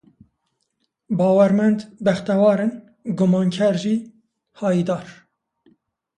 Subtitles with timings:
[1.19, 2.71] Bawermend bextewar in,
[3.19, 3.95] gumanker jî
[4.59, 5.07] hayîdar.